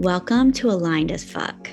Welcome 0.00 0.50
to 0.52 0.70
Aligned 0.70 1.12
as 1.12 1.24
Fuck. 1.24 1.68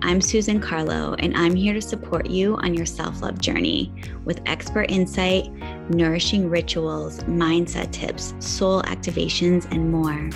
I'm 0.00 0.22
Susan 0.22 0.58
Carlo, 0.58 1.14
and 1.18 1.36
I'm 1.36 1.54
here 1.54 1.74
to 1.74 1.82
support 1.82 2.30
you 2.30 2.56
on 2.56 2.72
your 2.72 2.86
self 2.86 3.20
love 3.20 3.42
journey 3.42 3.92
with 4.24 4.40
expert 4.46 4.90
insight, 4.90 5.52
nourishing 5.90 6.48
rituals, 6.48 7.22
mindset 7.24 7.92
tips, 7.92 8.32
soul 8.38 8.80
activations, 8.84 9.70
and 9.70 9.92
more. 9.92 10.30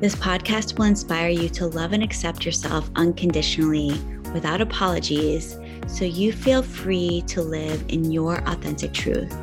This 0.00 0.14
podcast 0.14 0.76
will 0.76 0.84
inspire 0.84 1.30
you 1.30 1.48
to 1.48 1.66
love 1.68 1.94
and 1.94 2.02
accept 2.02 2.44
yourself 2.44 2.90
unconditionally 2.96 3.98
without 4.34 4.60
apologies 4.60 5.56
so 5.86 6.04
you 6.04 6.34
feel 6.34 6.62
free 6.62 7.22
to 7.28 7.40
live 7.40 7.82
in 7.88 8.12
your 8.12 8.46
authentic 8.46 8.92
truth. 8.92 9.34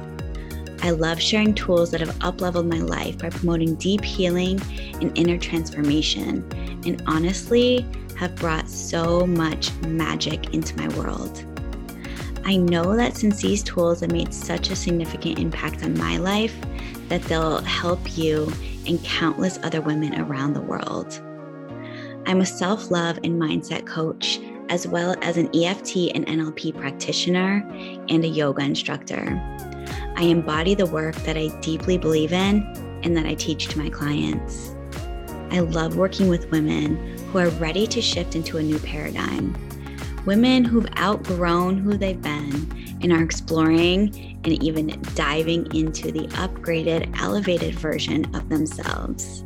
I 0.82 0.92
love 0.92 1.22
sharing 1.22 1.54
tools 1.54 1.92
that 1.92 2.02
have 2.02 2.16
upleveled 2.20 2.70
my 2.70 2.80
life 2.80 3.18
by 3.18 3.30
promoting 3.30 3.76
deep 3.76 4.04
healing 4.04 4.62
and 5.02 5.18
inner 5.18 5.38
transformation, 5.38 6.48
and 6.86 7.02
honestly, 7.08 7.86
have 8.18 8.36
brought 8.36 8.70
so 8.70 9.26
much 9.26 9.74
magic 9.82 10.54
into 10.54 10.78
my 10.78 10.88
world. 10.98 11.44
I 12.46 12.56
know 12.56 12.96
that 12.96 13.18
since 13.18 13.42
these 13.42 13.62
tools 13.62 14.00
have 14.00 14.12
made 14.12 14.34
such 14.34 14.70
a 14.70 14.76
significant 14.76 15.40
impact 15.40 15.84
on 15.84 15.98
my 15.98 16.18
life, 16.18 16.56
that 17.10 17.22
they'll 17.24 17.62
help 17.62 18.18
you 18.18 18.52
and 18.86 19.04
countless 19.04 19.60
other 19.64 19.82
women 19.82 20.20
around 20.20 20.54
the 20.54 20.62
world. 20.62 21.22
I'm 22.26 22.42
a 22.42 22.46
self 22.46 22.92
love 22.92 23.20
and 23.24 23.42
mindset 23.42 23.86
coach, 23.86 24.40
as 24.70 24.88
well 24.88 25.16
as 25.22 25.38
an 25.38 25.50
EFT 25.56 26.12
and 26.16 26.26
NLP 26.26 26.78
practitioner 26.78 27.66
and 28.10 28.24
a 28.24 28.28
yoga 28.28 28.62
instructor. 28.62 29.42
I 30.16 30.24
embody 30.24 30.76
the 30.76 30.86
work 30.86 31.16
that 31.18 31.38
I 31.38 31.48
deeply 31.62 31.98
believe 31.98 32.34
in 32.34 32.64
and 33.04 33.16
that 33.16 33.26
I 33.26 33.36
teach 33.36 33.68
to 33.68 33.80
my 33.80 33.90
clients. 33.90 34.76
I 35.52 35.60
love 35.60 35.96
working 35.96 36.28
with 36.28 36.52
women 36.52 37.18
who 37.28 37.40
are 37.40 37.50
ready 37.50 37.88
to 37.88 38.02
shift 38.02 38.36
into 38.36 38.58
a 38.58 38.64
new 38.64 38.80
paradigm. 38.80 39.56
Women 40.26 40.66
who've 40.66 40.90
outgrown 40.98 41.78
who 41.78 41.98
they've 41.98 42.22
been 42.22 42.98
and 43.02 43.14
are 43.14 43.24
exploring 43.24 44.40
and 44.44 44.62
even 44.64 45.02
diving 45.16 45.74
into 45.74 46.12
the 46.12 46.28
upgraded, 46.30 47.18
elevated 47.22 47.76
version 47.76 48.34
of 48.36 48.50
themselves. 48.50 49.44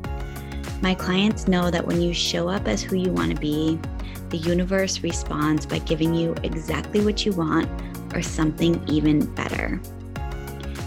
My 0.81 0.95
clients 0.95 1.47
know 1.47 1.69
that 1.69 1.85
when 1.85 2.01
you 2.01 2.13
show 2.13 2.47
up 2.47 2.67
as 2.67 2.81
who 2.81 2.95
you 2.95 3.11
want 3.11 3.35
to 3.35 3.39
be, 3.39 3.79
the 4.29 4.37
universe 4.37 5.03
responds 5.03 5.65
by 5.65 5.79
giving 5.79 6.15
you 6.15 6.33
exactly 6.43 7.03
what 7.05 7.25
you 7.25 7.33
want 7.33 7.69
or 8.15 8.21
something 8.21 8.83
even 8.87 9.25
better. 9.35 9.79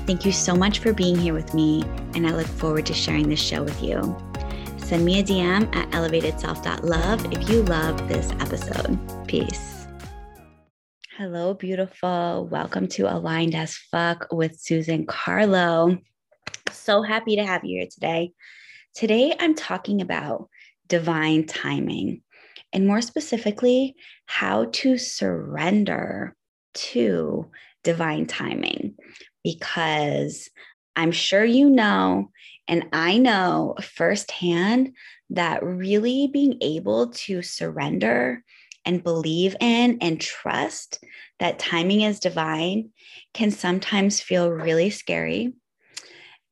Thank 0.07 0.27
you 0.27 0.33
so 0.33 0.55
much 0.55 0.81
for 0.81 0.93
being 0.93 1.17
here 1.17 1.33
with 1.33 1.55
me, 1.55 1.83
and 2.15 2.27
I 2.27 2.33
look 2.33 2.47
forward 2.47 2.85
to 2.87 2.93
sharing 2.93 3.31
this 3.31 3.41
show 3.41 3.63
with 3.63 3.83
you. 3.83 4.15
Send 4.77 5.03
me 5.03 5.19
a 5.19 5.23
DM 5.23 5.75
at 5.75 5.91
elevatedself.love 5.93 7.33
if 7.33 7.49
you 7.49 7.63
love 7.63 8.07
this 8.07 8.31
episode. 8.33 8.99
Peace. 9.27 9.87
Hello, 11.17 11.55
beautiful. 11.55 12.47
Welcome 12.51 12.87
to 12.89 13.11
Aligned 13.11 13.55
as 13.55 13.77
Fuck 13.77 14.27
with 14.31 14.61
Susan 14.61 15.07
Carlo. 15.07 15.97
So 16.71 17.01
happy 17.01 17.37
to 17.37 17.47
have 17.47 17.65
you 17.65 17.79
here 17.79 17.89
today. 17.91 18.33
Today, 18.95 19.35
I'm 19.41 19.55
talking 19.55 20.03
about 20.03 20.51
divine 20.87 21.47
timing, 21.47 22.21
and 22.75 22.87
more 22.87 23.01
specifically, 23.01 23.97
how 24.27 24.67
to 24.67 24.99
surrender 24.99 26.37
to 26.75 27.51
divine 27.83 28.27
timing 28.27 28.97
because 29.45 30.51
I'm 30.97 31.13
sure 31.13 31.45
you 31.45 31.71
know, 31.71 32.31
and 32.67 32.89
I 32.93 33.19
know 33.19 33.77
firsthand 33.81 34.95
that 35.31 35.63
really 35.63 36.29
being 36.33 36.59
able 36.61 37.11
to 37.11 37.43
surrender 37.43 38.43
and 38.85 39.03
believe 39.03 39.57
in 39.61 39.99
and 40.01 40.21
trust 40.21 41.03
that 41.39 41.59
timing 41.59 42.03
is 42.03 42.21
divine 42.21 42.91
can 43.33 43.51
sometimes 43.51 44.21
feel 44.21 44.51
really 44.51 44.91
scary. 44.91 45.53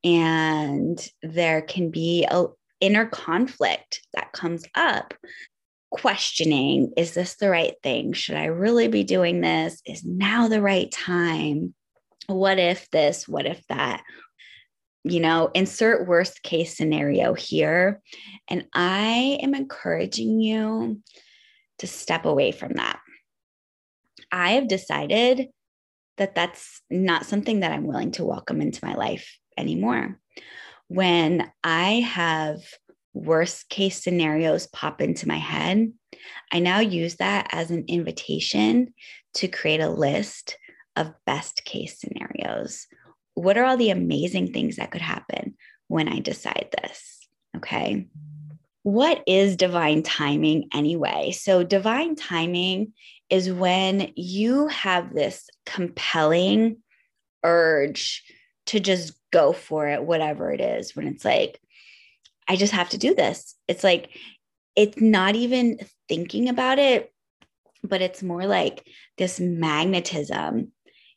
And 0.04 0.98
there 1.22 1.62
can 1.62 1.90
be 1.90 2.26
a 2.30 2.46
inner 2.80 3.06
conflict 3.06 4.02
that 4.14 4.32
comes 4.32 4.64
up 4.74 5.14
questioning 5.92 6.90
is 6.96 7.12
this 7.14 7.36
the 7.36 7.50
right 7.50 7.74
thing? 7.82 8.12
Should 8.12 8.36
i 8.36 8.46
really 8.46 8.88
be 8.88 9.04
doing 9.04 9.40
this? 9.40 9.80
Is 9.86 10.04
now 10.04 10.48
the 10.48 10.62
right 10.62 10.90
time 10.90 11.74
what 12.26 12.58
if 12.58 12.90
this, 12.90 13.28
what 13.28 13.46
if 13.46 13.66
that? 13.68 14.02
You 15.04 15.20
know, 15.20 15.50
insert 15.54 16.06
worst 16.06 16.42
case 16.42 16.76
scenario 16.76 17.34
here. 17.34 18.00
And 18.48 18.66
I 18.74 19.38
am 19.42 19.54
encouraging 19.54 20.40
you 20.40 21.00
to 21.78 21.86
step 21.86 22.24
away 22.24 22.52
from 22.52 22.74
that. 22.74 23.00
I 24.30 24.52
have 24.52 24.68
decided 24.68 25.48
that 26.18 26.34
that's 26.34 26.82
not 26.90 27.26
something 27.26 27.60
that 27.60 27.72
I'm 27.72 27.86
willing 27.86 28.12
to 28.12 28.24
welcome 28.24 28.60
into 28.60 28.84
my 28.84 28.94
life 28.94 29.36
anymore. 29.58 30.18
When 30.88 31.50
I 31.64 32.00
have 32.00 32.60
worst 33.14 33.68
case 33.68 34.02
scenarios 34.02 34.66
pop 34.68 35.00
into 35.00 35.26
my 35.28 35.38
head, 35.38 35.92
I 36.50 36.60
now 36.60 36.80
use 36.80 37.16
that 37.16 37.48
as 37.52 37.70
an 37.70 37.84
invitation 37.88 38.94
to 39.34 39.48
create 39.48 39.80
a 39.80 39.90
list 39.90 40.56
of 40.96 41.14
best 41.26 41.64
case 41.64 41.98
scenarios. 41.98 42.86
What 43.34 43.56
are 43.56 43.64
all 43.64 43.76
the 43.76 43.90
amazing 43.90 44.52
things 44.52 44.76
that 44.76 44.90
could 44.90 45.00
happen 45.00 45.54
when 45.88 46.08
I 46.08 46.20
decide 46.20 46.74
this? 46.82 47.26
Okay. 47.56 48.06
What 48.82 49.22
is 49.26 49.56
divine 49.56 50.02
timing 50.02 50.68
anyway? 50.74 51.30
So, 51.30 51.62
divine 51.62 52.16
timing 52.16 52.92
is 53.30 53.50
when 53.50 54.12
you 54.16 54.66
have 54.68 55.14
this 55.14 55.48
compelling 55.64 56.78
urge 57.44 58.24
to 58.66 58.80
just 58.80 59.14
go 59.32 59.52
for 59.52 59.88
it, 59.88 60.02
whatever 60.02 60.50
it 60.50 60.60
is, 60.60 60.94
when 60.94 61.06
it's 61.06 61.24
like, 61.24 61.60
I 62.48 62.56
just 62.56 62.72
have 62.72 62.90
to 62.90 62.98
do 62.98 63.14
this. 63.14 63.54
It's 63.68 63.84
like, 63.84 64.10
it's 64.76 65.00
not 65.00 65.36
even 65.36 65.78
thinking 66.08 66.48
about 66.48 66.78
it, 66.78 67.12
but 67.82 68.02
it's 68.02 68.22
more 68.22 68.46
like 68.46 68.86
this 69.18 69.40
magnetism 69.40 70.72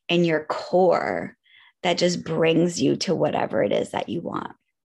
in 0.09 0.23
your 0.23 0.45
core 0.45 1.35
that 1.83 1.97
just 1.97 2.23
brings 2.23 2.81
you 2.81 2.95
to 2.95 3.15
whatever 3.15 3.63
it 3.63 3.71
is 3.71 3.91
that 3.91 4.09
you 4.09 4.21
want. 4.21 4.51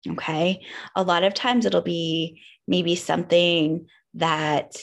Okay. 0.08 0.64
A 0.96 1.04
lot 1.04 1.24
of 1.24 1.34
times 1.34 1.66
it'll 1.66 1.82
be 1.82 2.42
maybe 2.68 2.96
something 2.96 3.88
that 4.14 4.76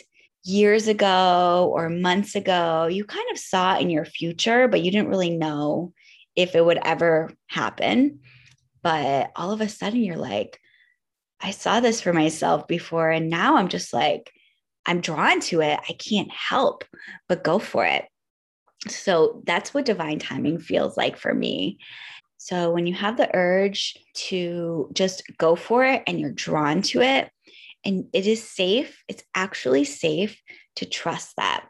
years 0.45 0.89
ago 0.89 1.71
or 1.73 1.89
months 1.89 2.35
ago 2.35 2.87
you 2.87 3.05
kind 3.05 3.27
of 3.31 3.39
saw 3.39 3.79
in 3.79 3.89
your 3.91 4.05
future, 4.05 4.67
but 4.67 4.83
you 4.83 4.91
didn't 4.91 5.09
really 5.09 5.31
know 5.31 5.93
if 6.35 6.57
it 6.57 6.65
would 6.65 6.79
ever 6.83 7.31
happen. 7.47 8.21
But 8.83 9.31
all 9.37 9.53
of 9.53 9.61
a 9.61 9.69
sudden 9.69 10.03
you're 10.03 10.17
like, 10.17 10.59
I 11.41 11.53
saw 11.53 11.81
this 11.81 12.01
for 12.01 12.13
myself 12.13 12.67
before. 12.67 13.11
And 13.11 13.31
now 13.31 13.57
I'm 13.57 13.69
just 13.69 13.93
like, 13.93 14.33
I'm 14.87 15.01
drawn 15.01 15.41
to 15.41 15.61
it. 15.61 15.79
I 15.89 15.93
can't 15.93 16.31
help 16.31 16.85
but 17.29 17.45
go 17.45 17.59
for 17.59 17.85
it. 17.85 18.05
So 18.89 19.43
that's 19.47 19.73
what 19.73 19.85
divine 19.85 20.19
timing 20.19 20.59
feels 20.59 20.97
like 20.97 21.17
for 21.17 21.33
me. 21.33 21.79
So 22.39 22.73
when 22.73 22.87
you 22.89 22.95
have 22.95 23.17
the 23.17 23.31
urge 23.35 23.97
to 24.15 24.91
just 24.93 25.23
go 25.39 25.55
for 25.55 25.85
it 25.85 26.03
and 26.07 26.19
you're 26.19 26.33
drawn 26.33 26.83
to 26.83 27.01
it, 27.01 27.31
and 27.85 28.07
it 28.13 28.27
is 28.27 28.43
safe, 28.43 29.03
it's 29.09 29.25
actually 29.35 29.85
safe 29.85 30.41
to 30.77 30.85
trust 30.85 31.35
that. 31.37 31.67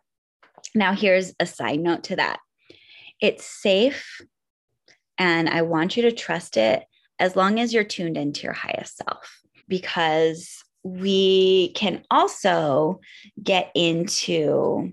Now, 0.75 0.95
here's 0.95 1.35
a 1.39 1.47
side 1.47 1.81
note 1.81 2.05
to 2.05 2.17
that 2.17 2.39
it's 3.21 3.45
safe, 3.45 4.21
and 5.19 5.49
I 5.49 5.63
want 5.63 5.97
you 5.97 6.03
to 6.05 6.13
trust 6.13 6.57
it 6.57 6.85
as 7.19 7.37
long 7.37 7.61
as 7.61 7.73
you're 7.73 7.85
tuned 7.85 8.17
into 8.17 8.43
your 8.43 8.53
highest 8.53 8.97
self, 8.97 9.41
because 9.69 10.65
we 10.83 11.73
can 11.75 12.03
also 12.11 13.01
get 13.43 13.71
into 13.75 14.93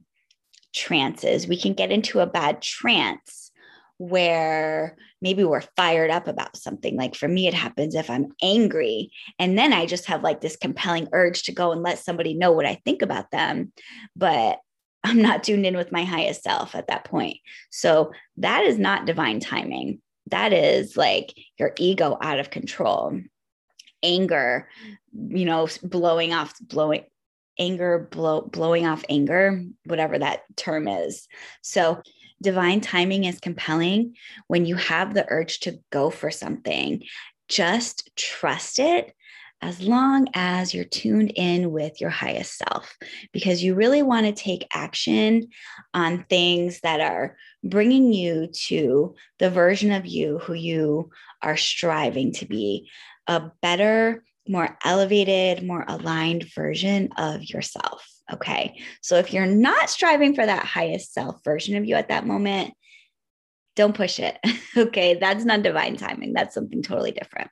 trances. 0.74 1.48
We 1.48 1.60
can 1.60 1.74
get 1.74 1.92
into 1.92 2.20
a 2.20 2.28
bad 2.28 2.62
trance 2.62 3.52
where 3.98 4.96
maybe 5.22 5.44
we're 5.44 5.62
fired 5.76 6.10
up 6.10 6.28
about 6.28 6.56
something. 6.56 6.96
Like 6.96 7.16
for 7.16 7.28
me, 7.28 7.48
it 7.48 7.54
happens 7.54 7.96
if 7.96 8.10
I'm 8.10 8.32
angry. 8.42 9.12
And 9.38 9.58
then 9.58 9.74
I 9.74 9.86
just 9.86 10.06
have 10.06 10.24
like 10.24 10.40
this 10.40 10.56
compelling 10.56 11.10
urge 11.12 11.44
to 11.44 11.52
go 11.52 11.72
and 11.74 11.84
let 11.84 12.00
somebody 12.00 12.34
know 12.34 12.52
what 12.52 12.66
I 12.66 12.82
think 12.86 13.02
about 13.02 13.30
them. 13.32 13.74
But 14.16 14.60
I'm 15.04 15.22
not 15.22 15.44
tuned 15.44 15.66
in 15.66 15.76
with 15.76 15.92
my 15.92 16.04
highest 16.04 16.44
self 16.44 16.76
at 16.76 16.88
that 16.88 17.06
point. 17.06 17.38
So 17.72 18.12
that 18.38 18.64
is 18.64 18.80
not 18.80 19.06
divine 19.06 19.40
timing. 19.40 20.02
That 20.32 20.54
is 20.54 20.96
like 20.96 21.34
your 21.58 21.74
ego 21.78 22.18
out 22.22 22.40
of 22.40 22.50
control. 22.50 23.20
Anger, 24.02 24.70
you 25.12 25.44
know, 25.44 25.68
blowing 25.84 26.34
off, 26.34 26.58
blowing, 26.62 27.04
anger 27.60 28.08
blow, 28.12 28.42
blowing 28.42 28.88
off 28.88 29.04
anger 29.10 29.64
whatever 29.86 30.18
that 30.18 30.42
term 30.56 30.88
is. 30.88 31.28
So 31.62 32.02
divine 32.42 32.82
timing 32.82 33.26
is 33.26 33.40
compelling 33.40 34.16
when 34.48 34.66
you 34.66 34.76
have 34.76 35.14
the 35.14 35.26
urge 35.30 35.60
to 35.62 35.80
go 35.92 36.10
for 36.10 36.32
something. 36.32 37.04
Just 37.48 38.10
trust 38.16 38.80
it 38.80 39.14
as 39.62 39.82
long 39.82 40.30
as 40.34 40.74
you're 40.74 40.86
tuned 40.86 41.34
in 41.36 41.72
with 41.72 42.00
your 42.00 42.10
highest 42.10 42.58
self, 42.58 42.96
because 43.34 43.62
you 43.62 43.76
really 43.76 44.02
want 44.02 44.26
to 44.26 44.32
take 44.32 44.66
action 44.72 45.50
on 45.94 46.26
things 46.30 46.80
that 46.80 47.02
are 47.02 47.36
bringing 47.62 48.14
you 48.14 48.48
to 48.54 49.16
the 49.38 49.50
version 49.50 49.92
of 49.92 50.06
you 50.06 50.40
who 50.40 50.54
you 50.54 51.10
are 51.42 51.58
striving 51.58 52.32
to 52.32 52.46
be 52.46 52.90
a 53.28 53.52
better, 53.62 54.24
more 54.50 54.78
elevated, 54.84 55.66
more 55.66 55.86
aligned 55.88 56.52
version 56.54 57.10
of 57.18 57.44
yourself. 57.44 58.06
Okay. 58.34 58.82
So 59.02 59.16
if 59.16 59.32
you're 59.32 59.46
not 59.46 59.90
striving 59.90 60.34
for 60.36 60.46
that 60.46 60.66
highest 60.66 61.14
self 61.14 61.44
version 61.44 61.78
of 61.78 61.86
you 61.86 61.96
at 61.96 62.10
that 62.10 62.26
moment, 62.26 62.74
don't 63.76 63.96
push 63.96 64.20
it. 64.20 64.38
okay. 64.78 65.14
That's 65.16 65.46
not 65.46 65.64
divine 65.64 65.96
timing. 65.96 66.34
That's 66.34 66.54
something 66.54 66.82
totally 66.82 67.12
different. 67.12 67.50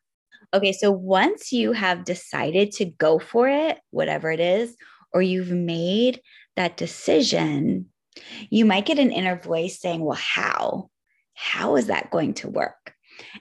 Okay. 0.54 0.74
So 0.74 0.92
once 0.92 1.52
you 1.52 1.72
have 1.72 2.04
decided 2.04 2.72
to 2.74 2.86
go 2.86 3.20
for 3.20 3.48
it, 3.48 3.80
whatever 3.92 4.32
it 4.32 4.40
is, 4.40 4.76
or 5.14 5.22
you've 5.22 5.52
made 5.52 6.22
that 6.56 6.78
decision, 6.78 7.88
you 8.50 8.66
might 8.66 8.86
get 8.86 9.00
an 9.00 9.12
inner 9.12 9.40
voice 9.40 9.80
saying, 9.80 10.02
Well, 10.04 10.18
how? 10.20 10.90
How 11.36 11.76
is 11.76 11.88
that 11.88 12.10
going 12.10 12.34
to 12.36 12.50
work? 12.50 12.94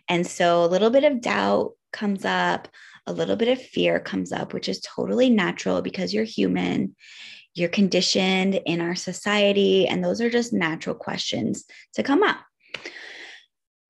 And 0.09 0.27
so 0.27 0.65
a 0.65 0.69
little 0.69 0.91
bit 0.91 1.05
of 1.05 1.21
doubt 1.21 1.73
comes 1.97 2.25
up, 2.25 2.69
a 3.07 3.13
little 3.13 3.37
bit 3.37 3.49
of 3.49 3.61
fear 3.61 3.99
comes 3.99 4.33
up, 4.33 4.53
which 4.53 4.69
is 4.69 4.81
totally 4.81 5.31
natural 5.31 5.83
because 5.83 6.13
you're 6.13 6.25
human. 6.25 6.95
You're 7.55 7.71
conditioned 7.71 8.61
in 8.67 8.81
our 8.81 8.95
society, 8.95 9.89
and 9.89 10.05
those 10.05 10.21
are 10.21 10.29
just 10.29 10.53
natural 10.53 10.95
questions 10.95 11.65
to 11.95 12.03
come 12.03 12.23
up. 12.23 12.39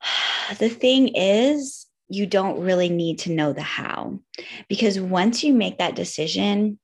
The 0.61 0.69
thing 0.69 1.09
is, 1.09 1.87
you 2.09 2.25
don't 2.25 2.61
really 2.61 2.89
need 2.89 3.19
to 3.21 3.33
know 3.33 3.53
the 3.53 3.63
how 3.63 4.21
because 4.69 5.01
once 5.01 5.43
you 5.43 5.53
make 5.53 5.79
that 5.79 5.97
decision, 5.97 6.79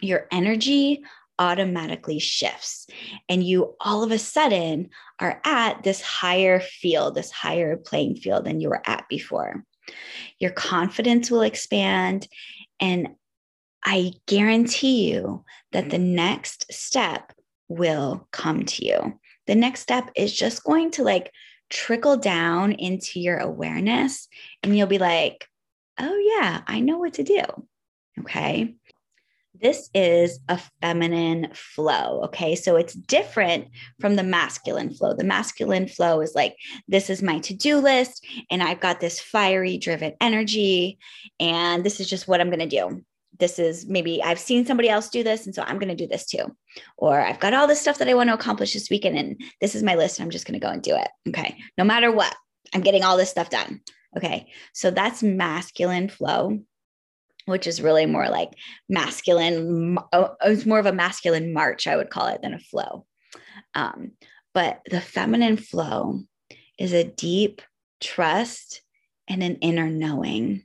your 0.00 0.26
energy 0.32 1.04
automatically 1.38 2.18
shifts 2.18 2.86
and 3.28 3.42
you 3.42 3.74
all 3.80 4.02
of 4.02 4.10
a 4.10 4.18
sudden 4.18 4.88
are 5.20 5.40
at 5.44 5.82
this 5.82 6.00
higher 6.00 6.60
field, 6.60 7.14
this 7.14 7.30
higher 7.30 7.76
playing 7.76 8.16
field 8.16 8.44
than 8.44 8.60
you 8.60 8.70
were 8.70 8.82
at 8.86 9.06
before. 9.08 9.64
Your 10.38 10.50
confidence 10.50 11.30
will 11.30 11.42
expand. 11.42 12.28
And 12.80 13.08
I 13.84 14.12
guarantee 14.26 15.10
you 15.10 15.44
that 15.72 15.90
the 15.90 15.98
next 15.98 16.72
step 16.72 17.32
will 17.68 18.28
come 18.30 18.64
to 18.64 18.84
you. 18.84 19.20
The 19.46 19.54
next 19.54 19.80
step 19.80 20.10
is 20.16 20.34
just 20.34 20.64
going 20.64 20.90
to 20.92 21.02
like 21.02 21.30
trickle 21.70 22.16
down 22.16 22.72
into 22.72 23.20
your 23.20 23.38
awareness, 23.38 24.28
and 24.62 24.76
you'll 24.76 24.86
be 24.86 24.98
like, 24.98 25.46
oh, 25.98 26.16
yeah, 26.16 26.62
I 26.66 26.80
know 26.80 26.98
what 26.98 27.14
to 27.14 27.22
do. 27.22 27.42
Okay. 28.20 28.74
This 29.64 29.88
is 29.94 30.40
a 30.50 30.60
feminine 30.82 31.48
flow. 31.54 32.20
Okay. 32.24 32.54
So 32.54 32.76
it's 32.76 32.92
different 32.92 33.68
from 33.98 34.14
the 34.14 34.22
masculine 34.22 34.92
flow. 34.92 35.14
The 35.14 35.24
masculine 35.24 35.88
flow 35.88 36.20
is 36.20 36.34
like, 36.34 36.54
this 36.86 37.08
is 37.08 37.22
my 37.22 37.38
to 37.38 37.54
do 37.54 37.78
list, 37.78 38.26
and 38.50 38.62
I've 38.62 38.80
got 38.80 39.00
this 39.00 39.18
fiery, 39.18 39.78
driven 39.78 40.12
energy, 40.20 40.98
and 41.40 41.82
this 41.82 41.98
is 41.98 42.10
just 42.10 42.28
what 42.28 42.42
I'm 42.42 42.50
going 42.50 42.58
to 42.58 42.66
do. 42.66 43.02
This 43.40 43.58
is 43.58 43.86
maybe 43.86 44.22
I've 44.22 44.38
seen 44.38 44.66
somebody 44.66 44.90
else 44.90 45.08
do 45.08 45.22
this, 45.22 45.46
and 45.46 45.54
so 45.54 45.62
I'm 45.62 45.78
going 45.78 45.88
to 45.88 45.94
do 45.94 46.06
this 46.06 46.26
too. 46.26 46.54
Or 46.98 47.18
I've 47.18 47.40
got 47.40 47.54
all 47.54 47.66
this 47.66 47.80
stuff 47.80 47.96
that 47.98 48.08
I 48.08 48.14
want 48.14 48.28
to 48.28 48.34
accomplish 48.34 48.74
this 48.74 48.90
weekend, 48.90 49.16
and 49.16 49.40
this 49.62 49.74
is 49.74 49.82
my 49.82 49.94
list, 49.94 50.20
I'm 50.20 50.28
just 50.28 50.46
going 50.46 50.60
to 50.60 50.64
go 50.64 50.70
and 50.70 50.82
do 50.82 50.94
it. 50.94 51.08
Okay. 51.30 51.56
No 51.78 51.84
matter 51.84 52.12
what, 52.12 52.36
I'm 52.74 52.82
getting 52.82 53.02
all 53.02 53.16
this 53.16 53.30
stuff 53.30 53.48
done. 53.48 53.80
Okay. 54.14 54.52
So 54.74 54.90
that's 54.90 55.22
masculine 55.22 56.10
flow 56.10 56.60
which 57.46 57.66
is 57.66 57.82
really 57.82 58.06
more 58.06 58.28
like 58.28 58.50
masculine. 58.88 59.98
Oh, 60.12 60.34
it's 60.42 60.66
more 60.66 60.78
of 60.78 60.86
a 60.86 60.92
masculine 60.92 61.52
march, 61.52 61.86
I 61.86 61.96
would 61.96 62.10
call 62.10 62.28
it, 62.28 62.42
than 62.42 62.54
a 62.54 62.58
flow. 62.58 63.06
Um, 63.74 64.12
but 64.52 64.80
the 64.86 65.00
feminine 65.00 65.56
flow 65.56 66.20
is 66.78 66.92
a 66.92 67.04
deep 67.04 67.62
trust 68.00 68.82
and 69.28 69.42
an 69.42 69.56
inner 69.56 69.88
knowing. 69.88 70.64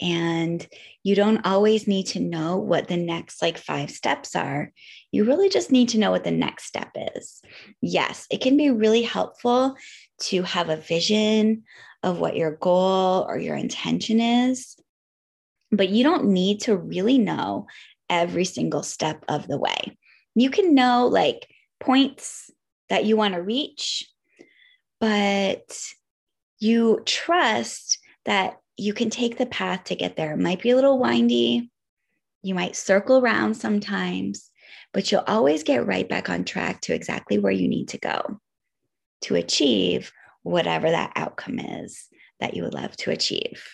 And 0.00 0.66
you 1.02 1.14
don't 1.14 1.46
always 1.46 1.88
need 1.88 2.08
to 2.08 2.20
know 2.20 2.58
what 2.58 2.86
the 2.86 2.98
next 2.98 3.40
like 3.40 3.56
five 3.56 3.90
steps 3.90 4.36
are. 4.36 4.72
You 5.10 5.24
really 5.24 5.48
just 5.48 5.72
need 5.72 5.88
to 5.90 5.98
know 5.98 6.10
what 6.10 6.24
the 6.24 6.30
next 6.30 6.64
step 6.64 6.90
is. 7.14 7.40
Yes, 7.80 8.26
it 8.30 8.42
can 8.42 8.58
be 8.58 8.70
really 8.70 9.02
helpful 9.02 9.74
to 10.24 10.42
have 10.42 10.68
a 10.68 10.76
vision 10.76 11.64
of 12.02 12.20
what 12.20 12.36
your 12.36 12.56
goal 12.56 13.24
or 13.26 13.38
your 13.38 13.56
intention 13.56 14.20
is 14.20 14.76
but 15.70 15.88
you 15.88 16.04
don't 16.04 16.26
need 16.26 16.62
to 16.62 16.76
really 16.76 17.18
know 17.18 17.66
every 18.08 18.44
single 18.44 18.82
step 18.82 19.24
of 19.28 19.46
the 19.48 19.58
way. 19.58 19.96
You 20.34 20.50
can 20.50 20.74
know 20.74 21.06
like 21.06 21.48
points 21.80 22.50
that 22.88 23.04
you 23.04 23.16
want 23.16 23.34
to 23.34 23.42
reach, 23.42 24.08
but 25.00 25.78
you 26.58 27.00
trust 27.04 27.98
that 28.24 28.58
you 28.76 28.92
can 28.92 29.10
take 29.10 29.38
the 29.38 29.46
path 29.46 29.84
to 29.84 29.96
get 29.96 30.16
there. 30.16 30.32
It 30.32 30.38
might 30.38 30.62
be 30.62 30.70
a 30.70 30.76
little 30.76 30.98
windy. 30.98 31.70
You 32.42 32.54
might 32.54 32.76
circle 32.76 33.18
around 33.18 33.54
sometimes, 33.54 34.50
but 34.92 35.10
you'll 35.10 35.24
always 35.26 35.62
get 35.62 35.86
right 35.86 36.08
back 36.08 36.28
on 36.28 36.44
track 36.44 36.82
to 36.82 36.94
exactly 36.94 37.38
where 37.38 37.52
you 37.52 37.68
need 37.68 37.88
to 37.88 37.98
go 37.98 38.40
to 39.22 39.34
achieve 39.34 40.12
whatever 40.42 40.90
that 40.90 41.12
outcome 41.16 41.58
is 41.58 42.08
that 42.38 42.54
you 42.54 42.62
would 42.62 42.74
love 42.74 42.96
to 42.98 43.10
achieve. 43.10 43.64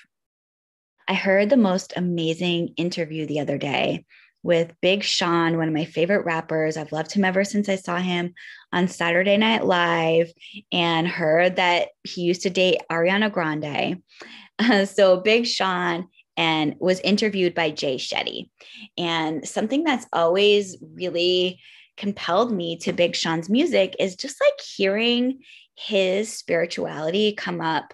I 1.12 1.14
heard 1.14 1.50
the 1.50 1.58
most 1.58 1.92
amazing 1.94 2.72
interview 2.78 3.26
the 3.26 3.40
other 3.40 3.58
day 3.58 4.06
with 4.42 4.72
Big 4.80 5.02
Sean, 5.02 5.58
one 5.58 5.68
of 5.68 5.74
my 5.74 5.84
favorite 5.84 6.24
rappers. 6.24 6.78
I've 6.78 6.90
loved 6.90 7.12
him 7.12 7.22
ever 7.22 7.44
since 7.44 7.68
I 7.68 7.76
saw 7.76 7.98
him 7.98 8.32
on 8.72 8.88
Saturday 8.88 9.36
Night 9.36 9.66
Live 9.66 10.32
and 10.72 11.06
heard 11.06 11.56
that 11.56 11.88
he 12.02 12.22
used 12.22 12.40
to 12.44 12.50
date 12.50 12.80
Ariana 12.90 13.30
Grande. 13.30 14.02
Uh, 14.58 14.86
so, 14.86 15.20
Big 15.20 15.44
Sean 15.44 16.08
and 16.38 16.76
was 16.78 16.98
interviewed 17.00 17.54
by 17.54 17.72
Jay 17.72 17.96
Shetty. 17.96 18.48
And 18.96 19.46
something 19.46 19.84
that's 19.84 20.06
always 20.14 20.78
really 20.94 21.60
compelled 21.98 22.50
me 22.50 22.78
to 22.78 22.94
Big 22.94 23.14
Sean's 23.14 23.50
music 23.50 23.96
is 24.00 24.16
just 24.16 24.40
like 24.40 24.58
hearing 24.62 25.40
his 25.74 26.32
spirituality 26.32 27.34
come 27.34 27.60
up 27.60 27.92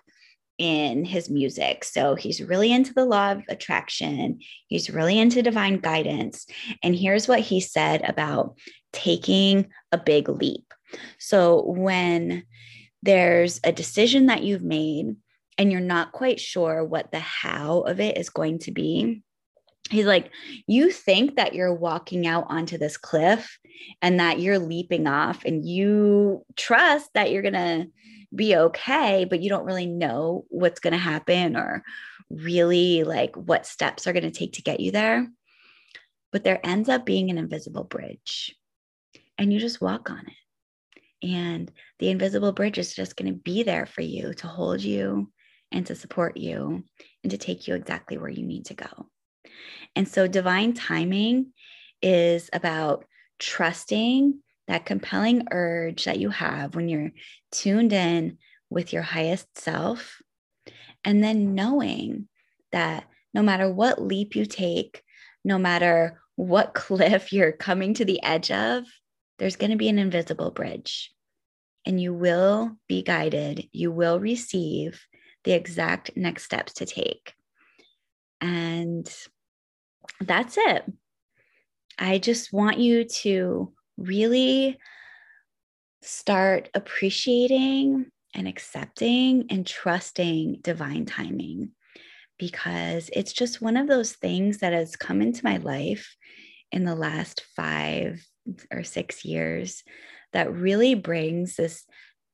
in 0.58 1.04
his 1.04 1.30
music. 1.30 1.84
So 1.84 2.16
he's 2.16 2.42
really 2.42 2.72
into 2.72 2.92
the 2.92 3.04
law 3.04 3.32
of 3.32 3.44
attraction, 3.48 4.40
he's 4.66 4.90
really 4.90 5.18
into 5.18 5.40
divine 5.40 5.78
guidance. 5.78 6.46
And 6.82 6.94
here's 6.94 7.28
what 7.28 7.40
he 7.40 7.60
said 7.60 8.02
about 8.08 8.58
taking 8.92 9.68
a 9.92 9.98
big 9.98 10.28
leap. 10.28 10.74
So 11.18 11.62
when 11.62 12.44
there's 13.02 13.60
a 13.62 13.72
decision 13.72 14.26
that 14.26 14.42
you've 14.42 14.62
made 14.62 15.14
and 15.56 15.70
you're 15.70 15.80
not 15.80 16.12
quite 16.12 16.40
sure 16.40 16.84
what 16.84 17.12
the 17.12 17.20
how 17.20 17.80
of 17.80 18.00
it 18.00 18.18
is 18.18 18.30
going 18.30 18.58
to 18.60 18.72
be, 18.72 19.22
he's 19.90 20.06
like, 20.06 20.30
you 20.66 20.90
think 20.90 21.36
that 21.36 21.54
you're 21.54 21.74
walking 21.74 22.26
out 22.26 22.46
onto 22.48 22.78
this 22.78 22.96
cliff 22.96 23.58
and 24.02 24.18
that 24.18 24.40
you're 24.40 24.58
leaping 24.58 25.06
off, 25.06 25.44
and 25.44 25.64
you 25.64 26.44
trust 26.56 27.08
that 27.14 27.30
you're 27.30 27.42
going 27.42 27.54
to 27.54 27.86
be 28.34 28.56
okay, 28.56 29.24
but 29.24 29.40
you 29.40 29.48
don't 29.48 29.64
really 29.64 29.86
know 29.86 30.44
what's 30.48 30.80
going 30.80 30.92
to 30.92 30.98
happen 30.98 31.56
or 31.56 31.82
really 32.30 33.04
like 33.04 33.34
what 33.36 33.66
steps 33.66 34.06
are 34.06 34.12
going 34.12 34.24
to 34.24 34.30
take 34.30 34.54
to 34.54 34.62
get 34.62 34.80
you 34.80 34.90
there. 34.90 35.28
But 36.30 36.44
there 36.44 36.60
ends 36.64 36.88
up 36.88 37.06
being 37.06 37.30
an 37.30 37.38
invisible 37.38 37.84
bridge, 37.84 38.54
and 39.38 39.52
you 39.52 39.58
just 39.58 39.80
walk 39.80 40.10
on 40.10 40.26
it. 40.26 41.26
And 41.26 41.72
the 41.98 42.10
invisible 42.10 42.52
bridge 42.52 42.78
is 42.78 42.94
just 42.94 43.16
going 43.16 43.32
to 43.32 43.38
be 43.38 43.62
there 43.62 43.86
for 43.86 44.02
you 44.02 44.34
to 44.34 44.46
hold 44.46 44.82
you 44.82 45.32
and 45.72 45.86
to 45.86 45.94
support 45.94 46.36
you 46.36 46.84
and 47.24 47.30
to 47.30 47.38
take 47.38 47.66
you 47.66 47.74
exactly 47.74 48.18
where 48.18 48.30
you 48.30 48.46
need 48.46 48.66
to 48.66 48.74
go. 48.74 49.08
And 49.96 50.06
so, 50.06 50.26
divine 50.26 50.74
timing 50.74 51.52
is 52.02 52.50
about 52.52 53.04
trusting 53.38 54.40
that 54.68 54.86
compelling 54.86 55.48
urge 55.50 56.04
that 56.04 56.20
you 56.20 56.30
have 56.30 56.76
when 56.76 56.88
you're 56.88 57.10
tuned 57.50 57.92
in 57.92 58.38
with 58.70 58.92
your 58.92 59.02
highest 59.02 59.58
self, 59.58 60.20
and 61.04 61.24
then 61.24 61.54
knowing 61.54 62.28
that 62.70 63.04
no 63.34 63.42
matter 63.42 63.70
what 63.70 64.00
leap 64.00 64.36
you 64.36 64.44
take, 64.44 65.02
no 65.44 65.58
matter 65.58 66.20
what 66.36 66.74
cliff 66.74 67.32
you're 67.32 67.52
coming 67.52 67.94
to 67.94 68.04
the 68.04 68.22
edge 68.22 68.50
of, 68.50 68.84
there's 69.38 69.56
going 69.56 69.70
to 69.70 69.76
be 69.76 69.88
an 69.88 69.98
invisible 69.98 70.50
bridge. 70.50 71.12
And 71.86 72.00
you 72.00 72.12
will 72.12 72.76
be 72.86 73.02
guided, 73.02 73.68
you 73.72 73.90
will 73.90 74.20
receive 74.20 75.00
the 75.44 75.52
exact 75.52 76.10
next 76.16 76.44
steps 76.44 76.74
to 76.74 76.86
take. 76.86 77.32
And 78.40 79.08
that's 80.20 80.58
it. 80.58 80.84
I 81.98 82.18
just 82.18 82.52
want 82.52 82.78
you 82.78 83.04
to 83.04 83.72
really 83.98 84.78
start 86.02 86.70
appreciating 86.74 88.06
and 88.34 88.48
accepting 88.48 89.46
and 89.50 89.66
trusting 89.66 90.60
divine 90.62 91.04
timing 91.04 91.72
because 92.38 93.10
it's 93.12 93.32
just 93.32 93.60
one 93.60 93.76
of 93.76 93.88
those 93.88 94.12
things 94.12 94.58
that 94.58 94.72
has 94.72 94.96
come 94.96 95.20
into 95.20 95.44
my 95.44 95.56
life 95.56 96.16
in 96.70 96.84
the 96.84 96.94
last 96.94 97.42
five 97.56 98.24
or 98.72 98.84
six 98.84 99.24
years 99.24 99.82
that 100.32 100.52
really 100.52 100.94
brings 100.94 101.56
this 101.56 101.84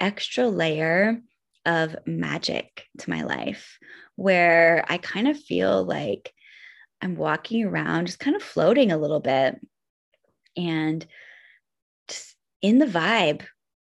extra 0.00 0.46
layer 0.46 1.20
of 1.64 1.96
magic 2.06 2.84
to 2.98 3.08
my 3.08 3.22
life 3.22 3.78
where 4.16 4.84
I 4.88 4.98
kind 4.98 5.28
of 5.28 5.40
feel 5.40 5.84
like 5.84 6.32
I'm 7.00 7.16
walking 7.16 7.64
around 7.64 8.06
just 8.06 8.18
kind 8.18 8.36
of 8.36 8.42
floating 8.42 8.92
a 8.92 8.98
little 8.98 9.20
bit. 9.20 9.60
And 10.56 11.04
in 12.64 12.78
the 12.78 12.86
vibe. 12.86 13.42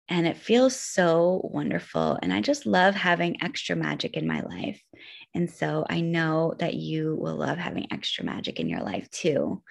And 0.09 0.25
it 0.25 0.37
feels 0.37 0.79
so 0.79 1.41
wonderful. 1.53 2.17
And 2.23 2.33
I 2.33 2.41
just 2.41 2.65
love 2.65 2.95
having 2.95 3.43
extra 3.43 3.75
magic 3.75 4.17
in 4.17 4.27
my 4.27 4.41
life. 4.41 4.81
And 5.35 5.51
so 5.51 5.85
I 5.91 6.01
know 6.01 6.55
that 6.61 6.75
you 6.75 7.17
will 7.21 7.35
love 7.35 7.59
having 7.59 7.89
extra 7.93 8.25
magic 8.25 8.61
in 8.61 8.69
your 8.69 8.81
life 8.81 9.11
too. 9.11 9.63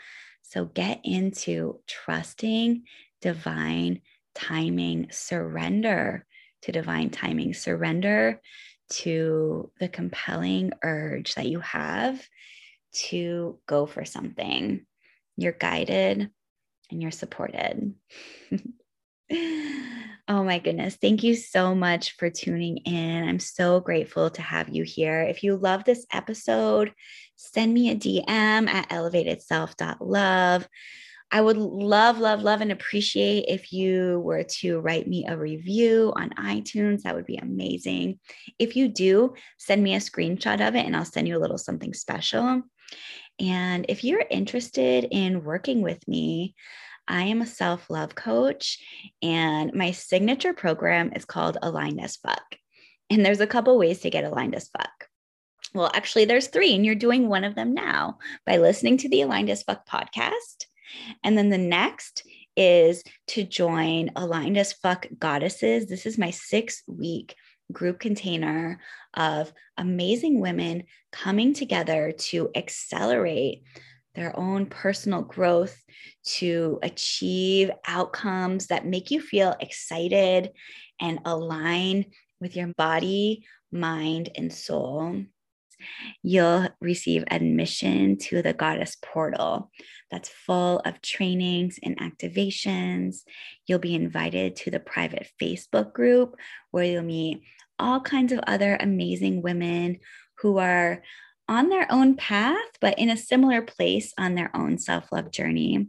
So 0.41 0.65
get 0.65 0.99
into 1.05 1.79
trusting 1.87 2.83
divine 3.21 4.01
timing, 4.35 5.07
surrender 5.09 6.25
to 6.63 6.71
divine 6.73 7.09
timing, 7.09 7.53
surrender 7.53 8.41
to 8.89 9.71
the 9.79 9.87
compelling 9.87 10.71
urge 10.83 11.33
that 11.35 11.47
you 11.47 11.61
have 11.61 12.21
to 13.07 13.57
go 13.67 13.85
for 13.85 14.03
something. 14.03 14.85
You're 15.37 15.53
guided 15.53 16.29
and 16.91 17.01
you're 17.01 17.11
supported. 17.11 17.95
oh 19.31 20.43
my 20.43 20.59
goodness. 20.59 20.95
Thank 20.95 21.23
you 21.23 21.35
so 21.35 21.75
much 21.75 22.15
for 22.17 22.29
tuning 22.29 22.77
in. 22.77 23.27
I'm 23.27 23.39
so 23.39 23.79
grateful 23.79 24.29
to 24.31 24.41
have 24.41 24.69
you 24.69 24.83
here. 24.83 25.21
If 25.21 25.43
you 25.43 25.57
love 25.57 25.83
this 25.83 26.05
episode, 26.11 26.93
send 27.35 27.73
me 27.73 27.89
a 27.89 27.95
DM 27.95 28.67
at 28.67 28.89
elevatedself.love. 28.89 30.67
I 31.29 31.41
would 31.41 31.57
love, 31.57 32.19
love, 32.19 32.41
love, 32.41 32.61
and 32.61 32.71
appreciate 32.71 33.45
if 33.49 33.73
you 33.73 34.21
were 34.21 34.43
to 34.59 34.79
write 34.79 35.07
me 35.07 35.25
a 35.27 35.37
review 35.37 36.13
on 36.15 36.29
iTunes. 36.31 37.01
That 37.01 37.15
would 37.15 37.25
be 37.25 37.35
amazing. 37.35 38.19
If 38.57 38.77
you 38.77 38.87
do, 38.87 39.33
send 39.57 39.83
me 39.83 39.95
a 39.95 39.99
screenshot 39.99 40.65
of 40.65 40.75
it 40.75 40.85
and 40.85 40.95
I'll 40.95 41.03
send 41.03 41.27
you 41.27 41.37
a 41.37 41.39
little 41.39 41.57
something 41.57 41.93
special. 41.93 42.63
And 43.39 43.85
if 43.89 44.05
you're 44.05 44.23
interested 44.29 45.07
in 45.11 45.43
working 45.43 45.81
with 45.81 46.07
me, 46.07 46.55
I 47.07 47.23
am 47.23 47.41
a 47.41 47.45
self 47.45 47.89
love 47.89 48.15
coach, 48.15 48.79
and 49.21 49.73
my 49.73 49.91
signature 49.91 50.53
program 50.53 51.11
is 51.15 51.25
called 51.25 51.57
Aligned 51.61 52.01
as 52.01 52.17
Fuck. 52.17 52.57
And 53.09 53.25
there's 53.25 53.39
a 53.39 53.47
couple 53.47 53.77
ways 53.77 53.99
to 54.01 54.09
get 54.09 54.25
aligned 54.25 54.55
as 54.55 54.69
fuck. 54.69 55.07
Well, 55.73 55.91
actually, 55.93 56.25
there's 56.25 56.47
three, 56.47 56.75
and 56.75 56.85
you're 56.85 56.95
doing 56.95 57.27
one 57.27 57.43
of 57.43 57.55
them 57.55 57.73
now 57.73 58.17
by 58.45 58.57
listening 58.57 58.97
to 58.97 59.09
the 59.09 59.21
Aligned 59.21 59.49
as 59.49 59.63
Fuck 59.63 59.87
podcast. 59.87 60.65
And 61.23 61.37
then 61.37 61.49
the 61.49 61.57
next 61.57 62.23
is 62.55 63.03
to 63.27 63.43
join 63.43 64.09
Aligned 64.15 64.57
as 64.57 64.73
Fuck 64.73 65.07
Goddesses. 65.17 65.87
This 65.87 66.05
is 66.05 66.17
my 66.17 66.31
six 66.31 66.83
week 66.87 67.35
group 67.71 67.99
container 67.99 68.79
of 69.13 69.51
amazing 69.77 70.39
women 70.39 70.83
coming 71.11 71.53
together 71.53 72.13
to 72.17 72.49
accelerate 72.55 73.63
their 74.17 74.37
own 74.37 74.65
personal 74.65 75.21
growth, 75.21 75.81
to 76.25 76.79
achieve 76.81 77.69
outcomes 77.87 78.67
that 78.67 78.85
make 78.85 79.11
you 79.11 79.21
feel 79.21 79.55
excited 79.61 80.49
and 80.99 81.19
align 81.23 82.05
with 82.41 82.55
your 82.55 82.73
body, 82.75 83.45
mind, 83.71 84.29
and 84.35 84.51
soul. 84.51 85.23
You'll 86.23 86.67
receive 86.81 87.23
admission 87.29 88.17
to 88.17 88.41
the 88.41 88.53
Goddess 88.53 88.97
Portal 89.01 89.69
that's 90.09 90.29
full 90.29 90.79
of 90.79 91.01
trainings 91.03 91.79
and 91.83 91.99
activations. 91.99 93.17
You'll 93.67 93.77
be 93.77 93.93
invited 93.93 94.55
to 94.57 94.71
the 94.71 94.79
private 94.79 95.29
Facebook 95.39 95.93
group 95.93 96.35
where 96.71 96.85
you'll 96.85 97.03
meet 97.03 97.43
all 97.77 98.01
kinds 98.01 98.33
of 98.33 98.39
other 98.47 98.75
amazing 98.79 99.43
women 99.43 99.99
who 100.39 100.57
are 100.57 101.03
on 101.47 101.69
their 101.69 101.91
own 101.91 102.15
path, 102.15 102.57
but 102.81 102.97
in 102.99 103.09
a 103.09 103.17
similar 103.17 103.61
place 103.61 104.13
on 104.17 104.35
their 104.35 104.55
own 104.55 104.77
self 104.77 105.11
love 105.11 105.31
journey. 105.31 105.87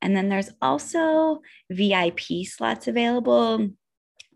And 0.00 0.16
then 0.16 0.28
there's 0.28 0.50
also 0.60 1.40
VIP 1.70 2.44
slots 2.44 2.88
available, 2.88 3.70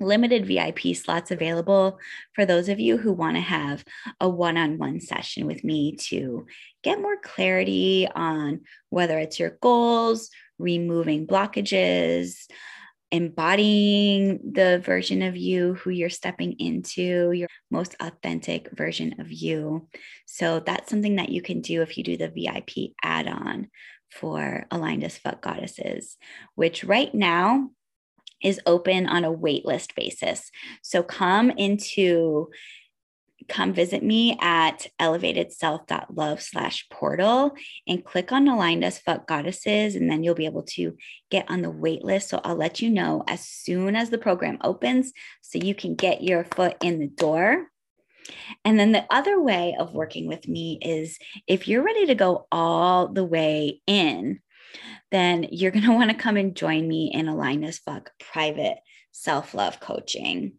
limited 0.01 0.47
VIP 0.47 0.95
slots 0.95 1.31
available 1.31 1.99
for 2.35 2.45
those 2.45 2.69
of 2.69 2.81
you 2.81 2.97
who 2.97 3.13
want 3.13 3.37
to 3.37 3.43
have 3.43 3.85
a 4.21 4.29
one 4.29 4.57
on 4.57 4.79
one 4.79 5.01
session 5.01 5.47
with 5.47 5.63
me 5.63 5.97
to 5.97 6.47
get 6.83 7.01
more 7.01 7.19
clarity 7.23 8.09
on 8.15 8.61
whether 8.89 9.19
it's 9.19 9.39
your 9.39 9.59
goals, 9.61 10.31
removing 10.59 11.27
blockages, 11.27 12.47
embodying 13.13 14.39
the 14.53 14.81
version 14.85 15.23
of 15.23 15.37
you 15.37 15.75
who 15.75 15.91
you're 15.91 16.11
stepping 16.11 16.53
into, 16.59 17.33
your 17.33 17.49
most 17.71 17.97
authentic 18.01 18.71
version 18.73 19.17
of 19.19 19.33
you. 19.33 19.89
So 20.27 20.61
that's 20.61 20.89
something 20.89 21.17
that 21.17 21.31
you 21.31 21.43
can 21.43 21.61
do 21.61 21.83
if 21.83 21.99
you 21.99 22.05
do 22.05 22.17
the 22.17 22.29
VIP 22.29 22.93
add 23.03 23.27
on 23.27 23.69
for 24.11 24.67
Aligned 24.71 25.05
as 25.05 25.19
Fuck 25.19 25.43
Goddesses, 25.43 26.17
which 26.55 26.85
right 26.85 27.15
now 27.15 27.71
is 28.43 28.61
open 28.65 29.07
on 29.07 29.25
a 29.25 29.33
waitlist 29.33 29.95
basis. 29.95 30.51
So 30.83 31.03
come 31.03 31.51
into 31.51 32.49
come 33.49 33.73
visit 33.73 34.03
me 34.03 34.37
at 34.41 34.87
elevatedself.love 35.01 36.43
slash 36.43 36.89
portal 36.91 37.53
and 37.87 38.05
click 38.05 38.33
on 38.33 38.49
aligned 38.49 38.85
as 38.85 38.99
fuck 38.99 39.27
goddesses 39.27 39.95
and 39.95 40.11
then 40.11 40.23
you'll 40.23 40.35
be 40.35 40.47
able 40.47 40.63
to 40.63 40.97
get 41.31 41.51
on 41.51 41.63
the 41.63 41.71
wait 41.71 42.05
list. 42.05 42.29
So 42.29 42.41
i'll 42.45 42.57
let 42.57 42.81
you 42.81 42.91
know 42.91 43.25
as 43.27 43.45
soon 43.45 43.97
as 43.97 44.11
the 44.11 44.19
program 44.19 44.59
opens 44.63 45.13
so 45.43 45.59
you 45.59 45.75
can 45.75 45.95
get 45.95 46.23
your 46.23 46.45
foot 46.45 46.77
in 46.83 46.99
the 46.99 47.09
door. 47.09 47.67
And 48.65 48.79
then 48.79 48.93
the 48.93 49.07
other 49.11 49.41
way 49.41 49.77
of 49.79 49.95
working 49.95 50.27
with 50.29 50.47
me 50.47 50.79
is 50.81 51.19
if 51.47 51.67
you're 51.67 51.83
ready 51.83 52.07
to 52.07 52.15
go 52.15 52.47
all 52.53 53.09
the 53.09 53.25
way 53.25 53.81
in 53.87 54.41
then 55.11 55.47
you're 55.51 55.71
going 55.71 55.85
to 55.87 55.93
want 55.93 56.11
to 56.11 56.17
come 56.17 56.37
and 56.37 56.57
join 56.57 56.87
me 56.87 57.11
in 57.13 57.29
aligned 57.29 57.65
as 57.65 57.79
fuck 57.79 58.11
private 58.33 58.79
self-love 59.13 59.81
coaching 59.81 60.53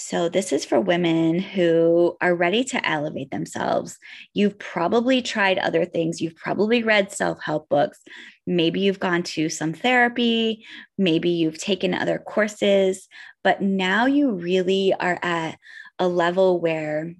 so, 0.00 0.30
this 0.30 0.50
is 0.50 0.64
for 0.64 0.80
women 0.80 1.38
who 1.38 2.16
are 2.22 2.34
ready 2.34 2.64
to 2.64 2.88
elevate 2.88 3.30
themselves. 3.30 3.98
You've 4.32 4.58
probably 4.58 5.20
tried 5.20 5.58
other 5.58 5.84
things, 5.84 6.22
you've 6.22 6.36
probably 6.36 6.82
read 6.82 7.12
self 7.12 7.42
help 7.42 7.68
books. 7.68 8.00
Maybe 8.46 8.80
you've 8.80 8.98
gone 8.98 9.22
to 9.24 9.50
some 9.50 9.74
therapy, 9.74 10.64
maybe 10.96 11.28
you've 11.28 11.58
taken 11.58 11.92
other 11.92 12.18
courses, 12.18 13.08
but 13.44 13.60
now 13.60 14.06
you 14.06 14.32
really 14.32 14.94
are 14.94 15.18
at 15.22 15.58
a 15.98 16.08
level 16.08 16.60
where 16.60 17.14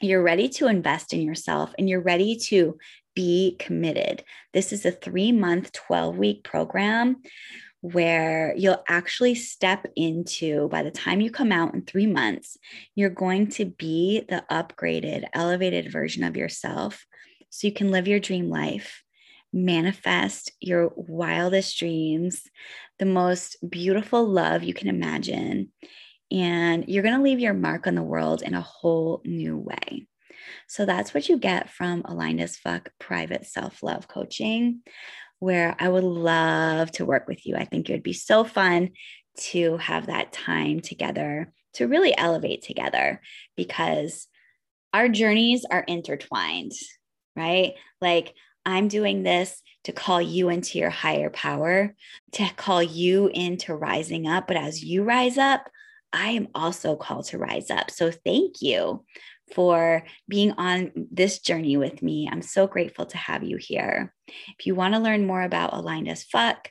you're 0.00 0.22
ready 0.22 0.48
to 0.50 0.68
invest 0.68 1.12
in 1.12 1.20
yourself 1.20 1.74
and 1.78 1.88
you're 1.88 2.00
ready 2.00 2.36
to 2.36 2.78
be 3.16 3.56
committed. 3.58 4.22
This 4.52 4.72
is 4.72 4.86
a 4.86 4.92
three 4.92 5.32
month, 5.32 5.72
12 5.72 6.16
week 6.16 6.44
program 6.44 7.22
where 7.84 8.54
you'll 8.56 8.82
actually 8.88 9.34
step 9.34 9.84
into, 9.94 10.70
by 10.70 10.82
the 10.82 10.90
time 10.90 11.20
you 11.20 11.30
come 11.30 11.52
out 11.52 11.74
in 11.74 11.82
three 11.82 12.06
months, 12.06 12.56
you're 12.94 13.10
going 13.10 13.46
to 13.46 13.66
be 13.66 14.24
the 14.26 14.42
upgraded, 14.50 15.26
elevated 15.34 15.92
version 15.92 16.24
of 16.24 16.34
yourself 16.34 17.04
so 17.50 17.66
you 17.66 17.74
can 17.74 17.90
live 17.90 18.08
your 18.08 18.20
dream 18.20 18.48
life, 18.48 19.02
manifest 19.52 20.50
your 20.60 20.94
wildest 20.96 21.78
dreams, 21.78 22.44
the 22.98 23.04
most 23.04 23.58
beautiful 23.68 24.26
love 24.26 24.62
you 24.62 24.72
can 24.72 24.88
imagine. 24.88 25.70
And 26.30 26.86
you're 26.88 27.02
going 27.02 27.18
to 27.18 27.22
leave 27.22 27.38
your 27.38 27.52
mark 27.52 27.86
on 27.86 27.96
the 27.96 28.02
world 28.02 28.40
in 28.40 28.54
a 28.54 28.62
whole 28.62 29.20
new 29.26 29.58
way. 29.58 30.06
So 30.68 30.86
that's 30.86 31.12
what 31.12 31.28
you 31.28 31.36
get 31.36 31.68
from 31.68 32.00
Aligned 32.06 32.40
as 32.40 32.56
Fuck 32.56 32.92
private 32.98 33.44
self 33.44 33.82
love 33.82 34.08
coaching 34.08 34.80
where 35.38 35.76
I 35.78 35.88
would 35.88 36.04
love 36.04 36.90
to 36.92 37.04
work 37.04 37.26
with 37.28 37.46
you. 37.46 37.56
I 37.56 37.64
think 37.64 37.88
it 37.88 37.92
would 37.92 38.02
be 38.02 38.12
so 38.12 38.44
fun 38.44 38.90
to 39.36 39.76
have 39.78 40.06
that 40.06 40.32
time 40.32 40.80
together 40.80 41.52
to 41.74 41.88
really 41.88 42.16
elevate 42.16 42.62
together 42.62 43.20
because 43.56 44.28
our 44.92 45.08
journeys 45.08 45.64
are 45.70 45.84
intertwined, 45.86 46.72
right? 47.34 47.74
Like 48.00 48.34
I'm 48.64 48.88
doing 48.88 49.22
this 49.22 49.60
to 49.84 49.92
call 49.92 50.22
you 50.22 50.48
into 50.48 50.78
your 50.78 50.90
higher 50.90 51.30
power, 51.30 51.94
to 52.32 52.48
call 52.56 52.82
you 52.82 53.26
into 53.26 53.74
rising 53.74 54.26
up. 54.26 54.46
But 54.46 54.56
as 54.56 54.82
you 54.82 55.02
rise 55.02 55.36
up, 55.36 55.68
I 56.12 56.28
am 56.28 56.48
also 56.54 56.94
called 56.96 57.26
to 57.26 57.38
rise 57.38 57.70
up. 57.70 57.90
So 57.90 58.10
thank 58.10 58.62
you 58.62 59.04
for 59.52 60.04
being 60.28 60.52
on 60.52 60.92
this 61.10 61.38
journey 61.38 61.76
with 61.76 62.02
me. 62.02 62.28
I'm 62.30 62.42
so 62.42 62.66
grateful 62.66 63.06
to 63.06 63.16
have 63.16 63.42
you 63.42 63.56
here. 63.56 64.14
If 64.58 64.66
you 64.66 64.74
want 64.74 64.94
to 64.94 65.00
learn 65.00 65.26
more 65.26 65.42
about 65.42 65.74
Aligned 65.74 66.08
as 66.08 66.24
Fuck, 66.24 66.70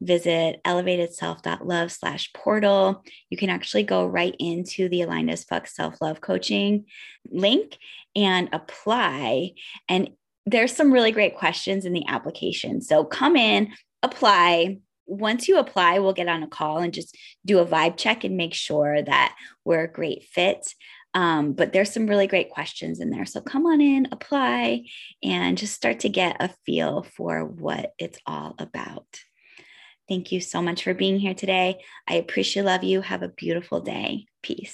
visit 0.00 0.60
elevatedself.love 0.64 1.92
slash 1.92 2.32
portal. 2.32 3.02
You 3.30 3.36
can 3.36 3.50
actually 3.50 3.84
go 3.84 4.06
right 4.06 4.34
into 4.38 4.88
the 4.88 5.02
Aligned 5.02 5.30
as 5.30 5.44
Fuck 5.44 5.66
Self 5.66 6.00
Love 6.00 6.20
Coaching 6.20 6.86
link 7.30 7.78
and 8.16 8.48
apply. 8.52 9.52
And 9.88 10.10
there's 10.46 10.74
some 10.74 10.92
really 10.92 11.12
great 11.12 11.36
questions 11.36 11.84
in 11.84 11.92
the 11.92 12.06
application. 12.06 12.80
So 12.80 13.04
come 13.04 13.36
in, 13.36 13.72
apply. 14.02 14.78
Once 15.06 15.48
you 15.48 15.58
apply, 15.58 15.98
we'll 15.98 16.12
get 16.12 16.28
on 16.28 16.42
a 16.42 16.48
call 16.48 16.78
and 16.78 16.92
just 16.92 17.16
do 17.44 17.58
a 17.58 17.66
vibe 17.66 17.96
check 17.96 18.24
and 18.24 18.36
make 18.36 18.54
sure 18.54 19.02
that 19.02 19.36
we're 19.64 19.84
a 19.84 19.92
great 19.92 20.24
fit. 20.24 20.74
Um, 21.14 21.52
but 21.52 21.72
there's 21.72 21.92
some 21.92 22.06
really 22.06 22.26
great 22.26 22.50
questions 22.50 23.00
in 23.00 23.10
there. 23.10 23.24
So 23.24 23.40
come 23.40 23.66
on 23.66 23.80
in, 23.80 24.08
apply, 24.10 24.84
and 25.22 25.56
just 25.56 25.74
start 25.74 26.00
to 26.00 26.08
get 26.08 26.36
a 26.40 26.50
feel 26.66 27.04
for 27.16 27.44
what 27.44 27.92
it's 27.98 28.18
all 28.26 28.54
about. 28.58 29.06
Thank 30.08 30.32
you 30.32 30.40
so 30.40 30.60
much 30.60 30.82
for 30.82 30.92
being 30.92 31.18
here 31.18 31.34
today. 31.34 31.78
I 32.06 32.14
appreciate 32.14 32.64
love 32.64 32.84
you. 32.84 33.00
Have 33.00 33.22
a 33.22 33.28
beautiful 33.28 33.80
day. 33.80 34.26
Peace. 34.42 34.72